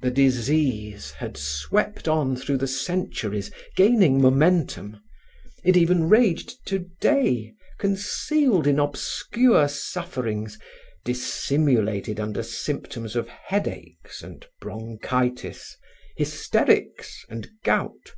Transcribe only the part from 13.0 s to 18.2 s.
of headaches and bronchitis, hysterics and gout.